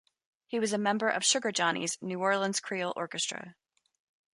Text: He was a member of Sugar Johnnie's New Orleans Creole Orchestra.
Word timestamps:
He 0.47 0.59
was 0.59 0.73
a 0.73 0.79
member 0.79 1.09
of 1.09 1.23
Sugar 1.23 1.51
Johnnie's 1.51 1.99
New 2.01 2.19
Orleans 2.19 2.59
Creole 2.59 2.91
Orchestra. 2.95 3.53